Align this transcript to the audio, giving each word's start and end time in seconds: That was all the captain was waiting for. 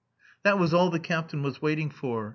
That 0.41 0.57
was 0.57 0.73
all 0.73 0.89
the 0.89 0.99
captain 0.99 1.43
was 1.43 1.61
waiting 1.61 1.91
for. 1.91 2.29